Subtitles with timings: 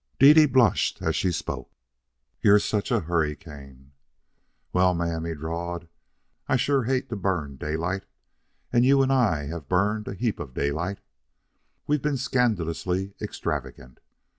[0.17, 1.69] Dede blushed as she spoke.
[2.41, 3.91] "You are such a hurricane."
[4.73, 5.87] "Well, ma'am," he drawled,
[6.49, 8.05] "I sure hate to burn daylight.
[8.73, 11.01] And you and I have burned a heap of daylight.
[11.85, 13.99] We've been scandalously extravagant.